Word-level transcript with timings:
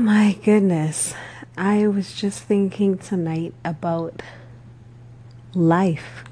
my 0.00 0.32
goodness. 0.42 1.14
I 1.58 1.86
was 1.86 2.14
just 2.14 2.42
thinking 2.42 2.96
tonight 2.96 3.52
about 3.62 4.22
life 5.54 6.24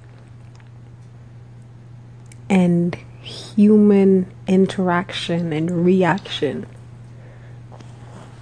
and 2.48 2.94
human 3.20 4.32
interaction 4.46 5.52
and 5.52 5.84
reaction. 5.84 6.66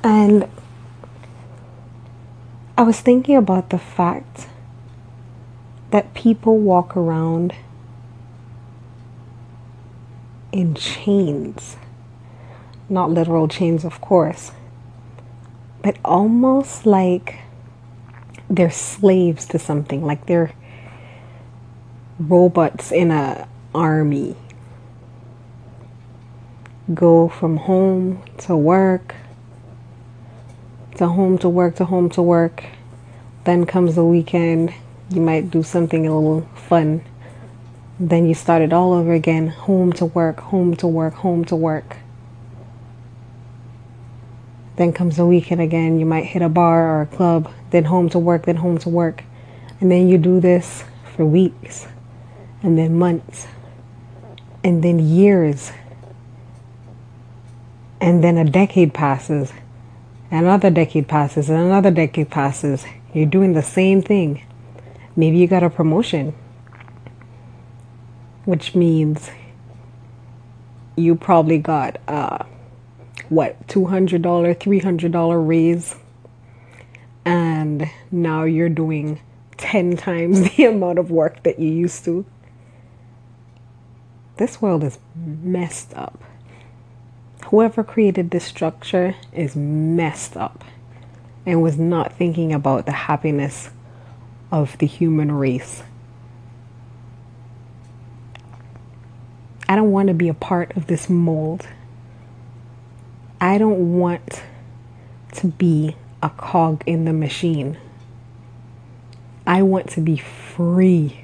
And 0.05 0.49
I 2.79 2.83
was 2.83 3.01
thinking 3.01 3.37
about 3.37 3.71
the 3.71 3.79
fact 3.79 4.47
that 5.91 6.15
people 6.15 6.57
walk 6.59 6.97
around 6.97 7.53
in 10.53 10.77
chains. 10.77 11.77
Not 12.89 13.11
literal 13.11 13.49
chains, 13.49 13.85
of 13.85 14.01
course, 14.01 14.53
but 15.87 15.99
almost 16.05 16.85
like 16.85 17.39
they're 18.51 18.73
slaves 18.73 19.47
to 19.47 19.57
something, 19.57 20.05
like 20.05 20.27
they're 20.27 20.51
robots 22.19 22.91
in 22.91 23.13
a 23.13 23.47
army. 23.73 24.35
Go 26.93 27.29
from 27.29 27.59
home 27.59 28.21
to 28.39 28.57
work, 28.57 29.15
to 30.97 31.07
home 31.07 31.39
to 31.39 31.49
work, 31.49 31.77
to 31.77 31.85
home 31.85 32.11
to 32.11 32.21
work. 32.21 32.65
Then 33.45 33.65
comes 33.65 33.95
the 33.95 34.05
weekend, 34.05 34.75
you 35.11 35.21
might 35.21 35.53
do 35.53 35.63
something 35.63 36.05
a 36.05 36.13
little 36.19 36.49
fun 36.57 37.05
then 37.99 38.27
you 38.27 38.35
start 38.35 38.61
it 38.61 38.75
all 38.75 38.93
over 38.93 39.15
again 39.15 39.47
home 39.47 39.91
to 39.91 40.05
work, 40.05 40.41
home 40.41 40.77
to 40.77 40.87
work, 40.87 41.15
home 41.15 41.47
to 41.47 41.57
work. 41.57 41.97
Then 44.77 44.93
comes 44.93 45.17
the 45.17 45.27
weekend 45.27 45.61
again. 45.61 45.99
You 45.99 46.07
might 46.07 46.25
hit 46.25 46.43
a 46.43 46.49
bar 46.49 46.87
or 46.97 47.03
a 47.03 47.07
club, 47.07 47.51
then 47.71 47.85
home 47.85 48.09
to 48.11 48.19
work, 48.19 48.45
then 48.45 48.57
home 48.57 48.79
to 48.79 48.89
work. 48.89 49.25
And 49.81 49.91
then 49.91 50.09
you 50.09 50.19
do 50.19 50.41
this 50.41 50.85
for 51.15 51.25
weeks, 51.25 51.87
and 52.63 52.79
then 52.79 52.99
months, 52.99 53.47
and 54.63 54.83
then 54.83 54.99
years. 54.99 55.73
And 58.01 58.23
then 58.23 58.37
a 58.39 58.45
decade 58.45 58.93
passes, 58.93 59.53
another 60.31 60.71
decade 60.71 61.09
passes, 61.09 61.49
and 61.49 61.59
another 61.59 61.91
decade 61.91 62.31
passes. 62.31 62.85
You're 63.15 63.27
doing 63.27 63.55
the 63.55 63.63
same 63.63 64.03
thing. 64.03 64.43
Maybe 65.15 65.39
you 65.39 65.47
got 65.47 65.63
a 65.63 65.71
promotion 65.71 66.35
which 68.47 68.77
means 68.77 69.29
you 70.97 71.17
probably 71.17 71.59
got 71.59 72.01
uh, 72.09 72.45
what 73.29 73.67
$200 73.69 74.21
$300 74.21 75.49
raise? 75.49 75.97
And 77.25 77.91
now 78.11 78.45
you're 78.45 78.69
doing 78.69 79.21
10 79.57 79.97
times 79.97 80.57
the 80.57 80.65
amount 80.65 80.99
of 80.99 81.11
work 81.11 81.43
that 81.43 81.59
you 81.59 81.71
used 81.71 82.05
to? 82.05 82.25
This 84.37 84.61
world 84.61 84.85
is 84.85 84.99
messed 85.15 85.95
up. 85.95 86.23
Whoever 87.47 87.83
created 87.83 88.31
this 88.31 88.45
structure 88.45 89.15
is 89.33 89.57
messed 89.57 90.37
up 90.37 90.65
and 91.47 91.63
was 91.63 91.79
not 91.79 92.13
thinking 92.13 92.53
about 92.53 92.87
the 92.87 92.93
happiness 92.93 93.71
of 94.51 94.77
the 94.79 94.87
human 94.87 95.33
race. 95.33 95.83
I 99.69 99.75
don't 99.75 99.91
want 99.91 100.09
to 100.09 100.15
be 100.15 100.29
a 100.29 100.35
part 100.35 100.77
of 100.77 100.87
this 100.87 101.09
mold. 101.09 101.67
I 103.41 103.59
don't 103.59 103.99
want 103.99 104.43
to 105.35 105.49
be 105.49 105.97
a 106.23 106.31
cog 106.31 106.83
in 106.87 107.05
the 107.05 107.13
machine. 107.13 107.79
I 109.47 109.63
want 109.63 109.91
to 109.91 110.01
be 110.01 110.17
free. 110.17 111.23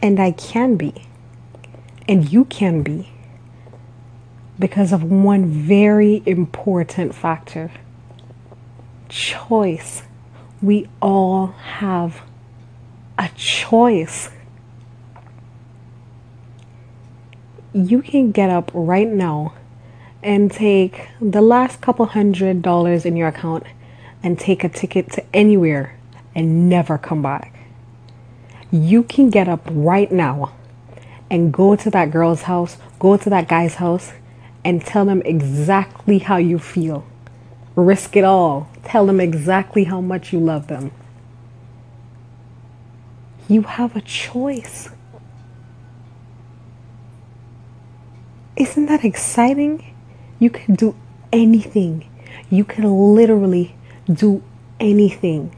And 0.00 0.18
I 0.18 0.30
can 0.32 0.76
be. 0.76 1.06
And 2.08 2.32
you 2.32 2.44
can 2.46 2.82
be. 2.82 3.10
Because 4.58 4.92
of 4.92 5.04
one 5.04 5.46
very 5.46 6.22
important 6.26 7.14
factor 7.14 7.70
choice. 9.08 10.02
We 10.60 10.88
all 11.00 11.48
have 11.48 12.22
a 13.18 13.28
choice. 13.36 14.30
You 17.72 18.00
can 18.00 18.32
get 18.32 18.48
up 18.48 18.70
right 18.72 19.08
now 19.08 19.52
and 20.22 20.50
take 20.50 21.08
the 21.20 21.42
last 21.42 21.80
couple 21.80 22.06
hundred 22.06 22.62
dollars 22.62 23.04
in 23.04 23.16
your 23.16 23.28
account 23.28 23.64
and 24.22 24.38
take 24.38 24.64
a 24.64 24.68
ticket 24.68 25.12
to 25.12 25.24
anywhere 25.34 25.98
and 26.34 26.68
never 26.68 26.96
come 26.96 27.20
back. 27.20 27.54
You 28.70 29.02
can 29.02 29.28
get 29.28 29.48
up 29.48 29.62
right 29.70 30.10
now 30.10 30.52
and 31.30 31.52
go 31.52 31.76
to 31.76 31.90
that 31.90 32.10
girl's 32.10 32.42
house, 32.42 32.78
go 32.98 33.16
to 33.16 33.30
that 33.30 33.48
guy's 33.48 33.74
house, 33.74 34.12
and 34.64 34.84
tell 34.84 35.04
them 35.04 35.22
exactly 35.22 36.18
how 36.18 36.36
you 36.36 36.58
feel. 36.58 37.06
Risk 37.76 38.16
it 38.16 38.24
all. 38.24 38.68
Tell 38.84 39.06
them 39.06 39.20
exactly 39.20 39.84
how 39.84 40.00
much 40.00 40.32
you 40.32 40.40
love 40.40 40.68
them. 40.68 40.90
You 43.46 43.62
have 43.62 43.94
a 43.94 44.00
choice. 44.00 44.88
Isn't 48.58 48.86
that 48.86 49.04
exciting? 49.04 49.94
You 50.40 50.50
can 50.50 50.74
do 50.74 50.96
anything. 51.32 52.10
You 52.50 52.64
can 52.64 53.14
literally 53.14 53.76
do 54.12 54.42
anything. 54.80 55.54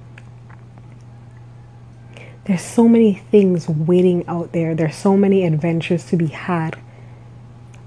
There's 2.44 2.60
so 2.60 2.86
many 2.86 3.14
things 3.14 3.70
waiting 3.70 4.26
out 4.28 4.52
there. 4.52 4.74
There's 4.74 4.96
so 4.96 5.16
many 5.16 5.46
adventures 5.46 6.04
to 6.08 6.16
be 6.18 6.26
had. 6.26 6.78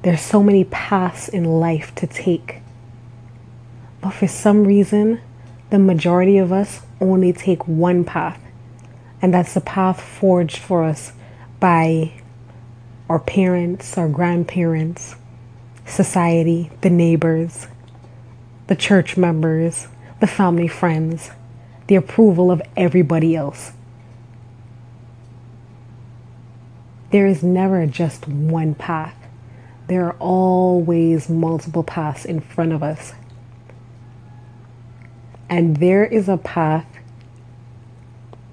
There's 0.01 0.21
so 0.21 0.41
many 0.41 0.63
paths 0.63 1.27
in 1.27 1.45
life 1.45 1.93
to 1.95 2.07
take. 2.07 2.61
But 4.01 4.15
for 4.15 4.27
some 4.27 4.63
reason, 4.63 5.21
the 5.69 5.77
majority 5.77 6.39
of 6.39 6.51
us 6.51 6.81
only 6.99 7.33
take 7.33 7.67
one 7.67 8.03
path. 8.03 8.39
And 9.21 9.31
that's 9.31 9.53
the 9.53 9.61
path 9.61 10.01
forged 10.01 10.57
for 10.57 10.83
us 10.83 11.13
by 11.59 12.13
our 13.13 13.19
parents, 13.19 13.95
our 13.95 14.09
grandparents, 14.09 15.15
society, 15.85 16.71
the 16.81 16.89
neighbors, 16.89 17.67
the 18.65 18.75
church 18.75 19.15
members, 19.15 19.87
the 20.19 20.25
family 20.25 20.67
friends, 20.67 21.29
the 21.85 21.93
approval 21.93 22.49
of 22.49 22.59
everybody 22.75 23.35
else. 23.35 23.73
There 27.11 27.27
is 27.27 27.43
never 27.43 27.85
just 27.85 28.27
one 28.27 28.73
path. 28.73 29.15
There 29.85 30.07
are 30.07 30.15
always 30.17 31.29
multiple 31.29 31.83
paths 31.83 32.25
in 32.25 32.39
front 32.39 32.73
of 32.73 32.81
us. 32.81 33.13
And 35.51 35.77
there 35.77 36.03
is 36.03 36.27
a 36.27 36.37
path 36.37 36.87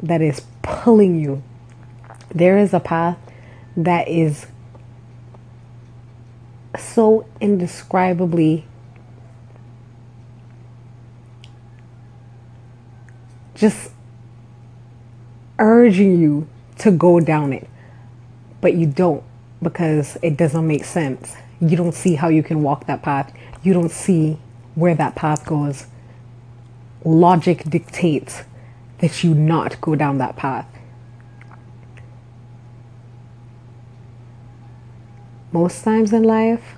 that 0.03 0.21
is 0.21 0.43
pulling 0.61 1.19
you. 1.19 1.43
There 2.35 2.59
is 2.59 2.75
a 2.75 2.81
path 2.81 3.17
that 3.77 4.09
is 4.09 4.47
so 6.79 7.27
indescribably 7.41 8.67
just 13.55 13.91
urging 15.59 16.19
you 16.19 16.49
to 16.79 16.91
go 16.91 17.21
down 17.21 17.53
it, 17.53 17.69
but 18.61 18.75
you 18.75 18.87
don't 18.87 19.23
because 19.63 20.17
it 20.23 20.37
doesn't 20.37 20.67
make 20.67 20.85
sense. 20.85 21.37
You 21.61 21.77
don't 21.77 21.95
see 21.95 22.15
how 22.15 22.29
you 22.29 22.43
can 22.43 22.63
walk 22.63 22.87
that 22.87 23.03
path, 23.03 23.33
you 23.63 23.75
don't 23.75 23.91
see 23.91 24.39
where 24.75 24.95
that 24.95 25.15
path 25.15 25.45
goes. 25.45 25.87
Logic 27.05 27.63
dictates 27.69 28.43
that 28.99 29.23
you 29.23 29.35
not 29.35 29.81
go 29.81 29.95
down 29.95 30.19
that 30.19 30.37
path. 30.37 30.67
Most 35.53 35.83
times 35.83 36.13
in 36.13 36.23
life, 36.23 36.77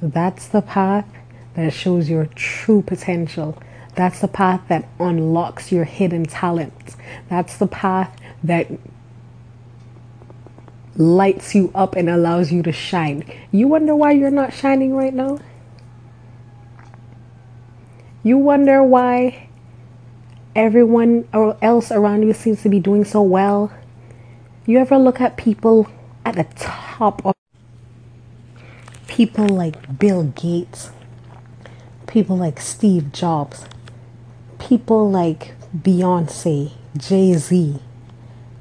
that's 0.00 0.48
the 0.48 0.62
path 0.62 1.06
that 1.54 1.72
shows 1.72 2.08
your 2.08 2.26
true 2.26 2.82
potential. 2.82 3.60
That's 3.94 4.20
the 4.20 4.28
path 4.28 4.62
that 4.68 4.88
unlocks 4.98 5.70
your 5.70 5.84
hidden 5.84 6.24
talents. 6.24 6.96
That's 7.28 7.56
the 7.56 7.66
path 7.66 8.16
that 8.42 8.68
lights 10.96 11.54
you 11.54 11.70
up 11.74 11.94
and 11.94 12.08
allows 12.08 12.52
you 12.52 12.62
to 12.62 12.72
shine. 12.72 13.30
You 13.52 13.68
wonder 13.68 13.94
why 13.94 14.12
you're 14.12 14.30
not 14.30 14.52
shining 14.52 14.94
right 14.94 15.14
now? 15.14 15.38
You 18.22 18.38
wonder 18.38 18.82
why 18.82 19.48
everyone 20.56 21.28
else 21.32 21.92
around 21.92 22.22
you 22.22 22.32
seems 22.32 22.62
to 22.62 22.68
be 22.68 22.80
doing 22.80 23.04
so 23.04 23.20
well. 23.22 23.72
You 24.66 24.78
ever 24.78 24.96
look 24.96 25.20
at 25.20 25.36
people 25.36 25.88
at 26.24 26.36
the 26.36 26.46
top 26.56 27.24
of 27.26 27.33
people 29.14 29.46
like 29.46 29.96
Bill 29.96 30.24
Gates, 30.24 30.90
people 32.08 32.36
like 32.36 32.60
Steve 32.60 33.12
Jobs, 33.12 33.64
people 34.58 35.08
like 35.08 35.54
Beyonce, 35.72 36.72
Jay 36.96 37.34
Z, 37.34 37.78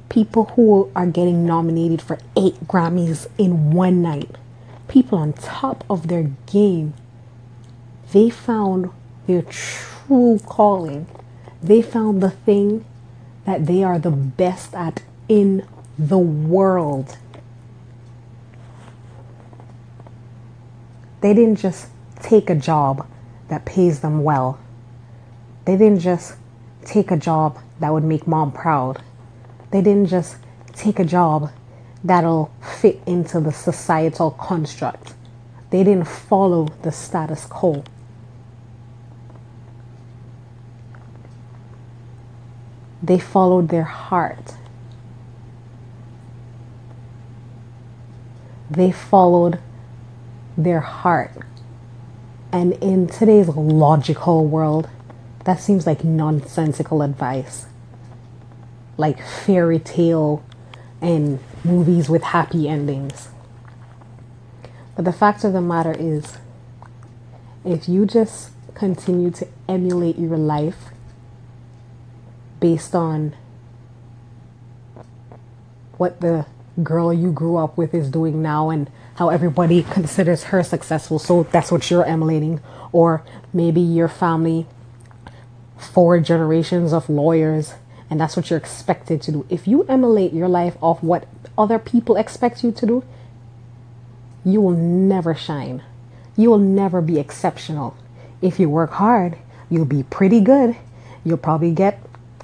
people 0.09 0.45
who 0.53 0.91
are 0.95 1.07
getting 1.07 1.43
nominated 1.43 2.03
for 2.03 2.19
eight 2.37 2.67
Grammys 2.67 3.25
in 3.39 3.71
one 3.71 4.03
night, 4.03 4.29
people 4.87 5.17
on 5.17 5.33
top 5.33 5.83
of 5.89 6.07
their 6.07 6.29
game, 6.45 6.93
they 8.11 8.29
found 8.29 8.91
their 9.25 9.41
true 9.41 10.39
calling. 10.45 11.07
They 11.63 11.81
found 11.81 12.21
the 12.21 12.29
thing 12.29 12.85
that 13.45 13.65
they 13.65 13.83
are 13.83 13.97
the 13.97 14.11
best 14.11 14.75
at 14.75 15.01
in 15.27 15.67
the 15.97 16.19
world. 16.19 17.17
They 21.23 21.33
didn't 21.33 21.55
just 21.55 21.87
take 22.21 22.49
a 22.49 22.55
job 22.55 23.07
that 23.47 23.63
pays 23.63 24.01
them 24.01 24.25
well. 24.25 24.59
They 25.63 25.77
didn't 25.77 26.01
just 26.01 26.35
take 26.83 27.11
a 27.11 27.17
job 27.17 27.59
that 27.79 27.93
would 27.93 28.03
make 28.03 28.27
mom 28.27 28.51
proud. 28.51 29.01
They 29.71 29.81
didn't 29.81 30.07
just 30.07 30.35
take 30.73 30.99
a 30.99 31.05
job 31.05 31.49
that'll 32.03 32.51
fit 32.81 32.99
into 33.05 33.39
the 33.39 33.53
societal 33.53 34.31
construct. 34.31 35.13
They 35.69 35.85
didn't 35.85 36.09
follow 36.09 36.67
the 36.81 36.91
status 36.91 37.45
quo. 37.45 37.85
They 43.01 43.17
followed 43.17 43.69
their 43.69 43.83
heart. 43.85 44.55
They 48.69 48.91
followed 48.91 49.59
their 50.57 50.79
heart. 50.79 51.31
And 52.51 52.73
in 52.73 53.07
today's 53.07 53.47
logical 53.47 54.45
world, 54.45 54.89
that 55.45 55.59
seems 55.59 55.87
like 55.87 56.03
nonsensical 56.03 57.01
advice. 57.01 57.65
Like 58.97 59.21
fairy 59.21 59.79
tale 59.79 60.43
and 61.01 61.39
movies 61.63 62.09
with 62.09 62.23
happy 62.23 62.69
endings. 62.69 63.29
But 64.95 65.05
the 65.05 65.13
fact 65.13 65.43
of 65.43 65.53
the 65.53 65.61
matter 65.61 65.95
is, 65.97 66.37
if 67.65 67.89
you 67.89 68.05
just 68.05 68.51
continue 68.75 69.31
to 69.31 69.47
emulate 69.67 70.17
your 70.17 70.37
life 70.37 70.89
based 72.59 72.95
on 72.95 73.35
what 75.97 76.21
the 76.21 76.45
girl 76.81 77.13
you 77.13 77.31
grew 77.31 77.57
up 77.57 77.77
with 77.77 77.93
is 77.93 78.09
doing 78.09 78.41
now 78.41 78.69
and 78.69 78.89
how 79.23 79.29
everybody 79.29 79.83
considers 79.83 80.43
her 80.45 80.61
successful. 80.61 81.17
So 81.17 81.43
that's 81.43 81.71
what 81.71 81.89
you're 81.89 82.03
emulating. 82.03 82.59
Or 82.91 83.23
maybe 83.53 83.79
your 83.79 84.09
family, 84.09 84.65
four 85.77 86.19
generations 86.19 86.91
of 86.91 87.09
lawyers, 87.09 87.75
and 88.09 88.19
that's 88.19 88.35
what 88.35 88.49
you're 88.49 88.59
expected 88.59 89.21
to 89.21 89.31
do. 89.31 89.45
If 89.49 89.65
you 89.65 89.83
emulate 89.83 90.33
your 90.33 90.49
life 90.49 90.75
off 90.81 91.01
what 91.01 91.25
other 91.57 91.79
people 91.79 92.17
expect 92.17 92.65
you 92.65 92.73
to 92.73 92.85
do, 92.85 93.03
you 94.43 94.59
will 94.59 94.75
never 94.75 95.33
shine. 95.33 95.81
You 96.35 96.49
will 96.49 96.65
never 96.83 97.01
be 97.01 97.17
exceptional. 97.17 97.95
If 98.41 98.59
you 98.59 98.69
work 98.69 98.91
hard, 98.91 99.37
you'll 99.69 99.85
be 99.85 100.03
pretty 100.03 100.41
good. 100.41 100.75
You'll 101.23 101.37
probably 101.37 101.71
get 101.71 102.03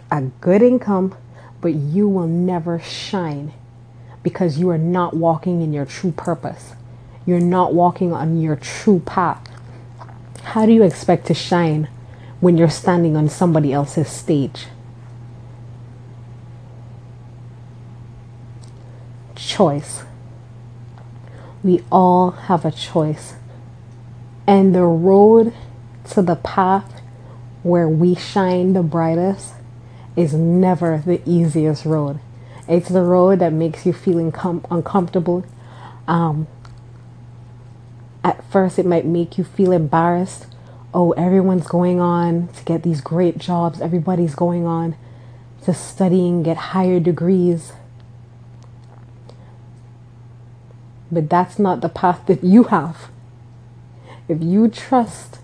a 0.10 0.22
good 0.40 0.62
income, 0.62 1.14
but 1.60 1.74
you 1.74 2.08
will 2.08 2.28
never 2.28 2.80
shine 2.80 3.52
because 4.24 4.58
you 4.58 4.70
are 4.70 4.78
not 4.78 5.16
walking 5.16 5.62
in 5.62 5.74
your 5.74 5.86
true 5.86 6.12
purpose. 6.12 6.74
You're 7.26 7.40
not 7.40 7.74
walking 7.74 8.14
on 8.14 8.42
your 8.42 8.56
true 8.56 9.00
path. 9.02 9.48
How 10.44 10.66
do 10.66 10.72
you 10.72 10.84
expect 10.84 11.28
to 11.28 11.34
shine 11.34 11.88
when 12.40 12.58
you're 12.58 12.70
standing 12.70 13.16
on 13.16 13.30
somebody 13.30 13.72
else's 13.72 14.10
stage? 14.10 14.66
Choice. 19.36 20.04
We 21.64 21.84
all 21.92 22.32
have 22.32 22.66
a 22.66 22.72
choice. 22.72 23.36
And 24.48 24.74
the 24.74 24.84
road 24.84 25.54
to 26.12 26.22
the 26.22 26.36
path 26.36 27.02
where 27.62 27.88
we 27.88 28.16
shine 28.16 28.74
the 28.74 28.82
brightest 28.82 29.54
is 30.16 30.34
never 30.34 31.04
the 31.06 31.22
easiest 31.26 31.86
road. 31.86 32.20
It's 32.70 32.90
the 32.90 33.02
road 33.02 33.40
that 33.40 33.52
makes 33.52 33.86
you 33.88 33.94
feel 33.94 34.18
incom- 34.18 34.64
uncomfortable. 34.70 35.44
Um, 36.08 36.48
at 38.24 38.44
first, 38.52 38.78
it 38.78 38.86
might 38.86 39.06
make 39.06 39.40
you 39.40 39.44
feel 39.44 39.72
embarrassed. 39.72 40.46
Oh, 40.94 41.12
everyone's 41.14 41.68
going 41.68 42.00
on 42.00 42.50
to 42.50 42.64
get 42.66 42.84
these 42.84 43.02
great 43.02 43.40
jobs. 43.40 43.82
Everybody's 43.82 44.36
going 44.36 44.68
on 44.68 44.96
to 45.64 45.74
studying, 45.74 46.44
get 46.44 46.58
higher 46.58 47.00
degrees. 47.00 47.74
But 51.12 51.30
that's 51.30 51.58
not 51.58 51.82
the 51.82 51.90
path 51.90 52.28
that 52.28 52.44
you 52.44 52.66
have. 52.66 53.10
If 54.28 54.44
you 54.44 54.68
trust 54.68 55.40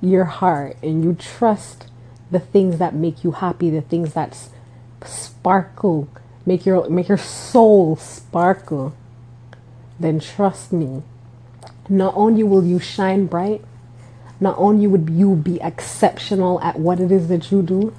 your 0.00 0.24
heart 0.24 0.78
and 0.82 1.04
you 1.04 1.14
trust 1.14 1.88
the 2.30 2.40
things 2.40 2.78
that 2.78 2.94
make 2.94 3.22
you 3.22 3.32
happy, 3.32 3.68
the 3.68 3.82
things 3.82 4.14
that 4.14 4.48
sparkle 5.04 6.08
make 6.46 6.66
your 6.66 6.88
make 6.88 7.08
your 7.08 7.18
soul 7.18 7.96
sparkle, 7.96 8.94
then 9.98 10.20
trust 10.20 10.72
me, 10.72 11.02
not 11.88 12.14
only 12.16 12.42
will 12.42 12.64
you 12.64 12.78
shine 12.78 13.26
bright, 13.26 13.62
not 14.40 14.56
only 14.58 14.86
would 14.86 15.10
you 15.10 15.34
be 15.36 15.60
exceptional 15.60 16.60
at 16.60 16.78
what 16.78 17.00
it 17.00 17.10
is 17.12 17.28
that 17.28 17.50
you 17.50 17.62
do, 17.62 17.94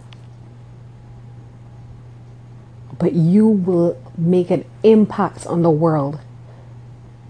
but 2.97 3.13
you 3.13 3.47
will 3.47 4.01
make 4.17 4.49
an 4.51 4.65
impact 4.83 5.45
on 5.47 5.61
the 5.61 5.69
world. 5.69 6.19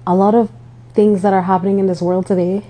A 0.08 0.16
lot 0.16 0.36
of 0.36 0.52
things 0.94 1.22
that 1.22 1.34
are 1.34 1.44
happening 1.44 1.80
in 1.80 1.88
this 1.88 2.02
world 2.02 2.28
today 2.28 2.64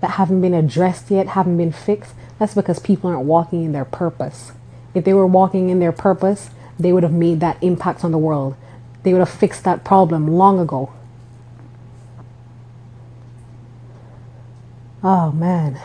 that 0.00 0.12
haven't 0.12 0.40
been 0.40 0.54
addressed 0.54 1.10
yet, 1.10 1.28
haven't 1.28 1.56
been 1.56 1.72
fixed, 1.72 2.14
that's 2.38 2.54
because 2.54 2.78
people 2.78 3.10
aren't 3.10 3.24
walking 3.24 3.64
in 3.64 3.72
their 3.72 3.84
purpose. 3.84 4.52
If 4.94 5.04
they 5.04 5.12
were 5.12 5.26
walking 5.26 5.70
in 5.70 5.80
their 5.80 5.92
purpose, 5.92 6.50
they 6.78 6.92
would 6.92 7.02
have 7.02 7.12
made 7.12 7.40
that 7.40 7.62
impact 7.62 8.04
on 8.04 8.12
the 8.12 8.18
world. 8.18 8.56
They 9.02 9.12
would 9.12 9.18
have 9.18 9.30
fixed 9.30 9.64
that 9.64 9.84
problem 9.84 10.28
long 10.28 10.58
ago. 10.58 10.92
Oh 15.02 15.32
man. 15.32 15.78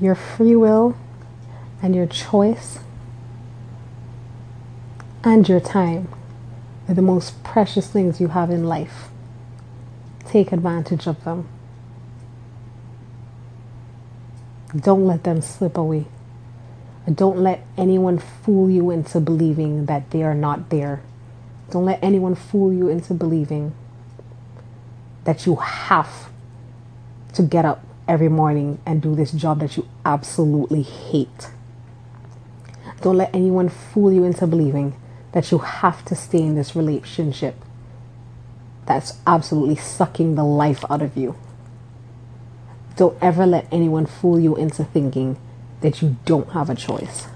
Your 0.00 0.14
free 0.14 0.56
will 0.56 0.96
and 1.82 1.94
your 1.94 2.06
choice 2.06 2.80
and 5.22 5.48
your 5.48 5.60
time 5.60 6.08
are 6.88 6.94
the 6.94 7.02
most 7.02 7.42
precious 7.44 7.88
things 7.88 8.20
you 8.20 8.28
have 8.28 8.50
in 8.50 8.64
life. 8.64 9.10
Take 10.26 10.52
advantage 10.52 11.06
of 11.06 11.22
them. 11.24 11.46
Don't 14.76 15.06
let 15.06 15.24
them 15.24 15.40
slip 15.40 15.76
away. 15.76 16.06
Don't 17.12 17.38
let 17.38 17.64
anyone 17.76 18.18
fool 18.18 18.70
you 18.70 18.90
into 18.90 19.20
believing 19.20 19.86
that 19.86 20.10
they 20.10 20.22
are 20.22 20.34
not 20.34 20.70
there. 20.70 21.02
Don't 21.70 21.84
let 21.84 21.98
anyone 22.02 22.34
fool 22.34 22.72
you 22.72 22.88
into 22.88 23.14
believing 23.14 23.74
that 25.24 25.46
you 25.46 25.56
have 25.56 26.30
to 27.34 27.42
get 27.42 27.64
up 27.64 27.84
every 28.06 28.28
morning 28.28 28.80
and 28.86 29.02
do 29.02 29.14
this 29.14 29.32
job 29.32 29.60
that 29.60 29.76
you 29.76 29.88
absolutely 30.04 30.82
hate. 30.82 31.50
Don't 33.00 33.16
let 33.16 33.34
anyone 33.34 33.68
fool 33.68 34.12
you 34.12 34.24
into 34.24 34.46
believing 34.46 34.96
that 35.32 35.50
you 35.50 35.58
have 35.58 36.04
to 36.06 36.14
stay 36.14 36.42
in 36.42 36.54
this 36.54 36.76
relationship 36.76 37.54
that's 38.90 39.18
absolutely 39.24 39.76
sucking 39.76 40.34
the 40.34 40.42
life 40.42 40.84
out 40.90 41.00
of 41.00 41.16
you. 41.16 41.36
Don't 43.00 43.16
ever 43.22 43.46
let 43.46 43.66
anyone 43.72 44.04
fool 44.04 44.38
you 44.38 44.54
into 44.56 44.84
thinking 44.84 45.38
that 45.80 46.02
you 46.02 46.18
don't 46.26 46.50
have 46.50 46.68
a 46.68 46.74
choice. 46.74 47.28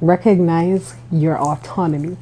Recognize 0.00 0.94
your 1.12 1.38
autonomy. 1.38 2.16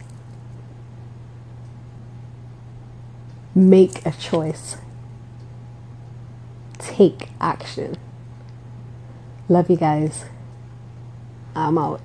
Make 3.54 4.04
a 4.04 4.10
choice. 4.10 4.78
Take 6.78 7.28
action. 7.40 7.94
Love 9.48 9.70
you 9.70 9.76
guys. 9.76 10.24
I'm 11.54 11.78
out. 11.78 12.00